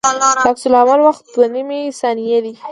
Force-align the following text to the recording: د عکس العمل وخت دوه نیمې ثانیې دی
د 0.41 0.43
عکس 0.49 0.63
العمل 0.67 0.99
وخت 1.03 1.23
دوه 1.33 1.47
نیمې 1.55 1.81
ثانیې 1.99 2.39
دی 2.45 2.53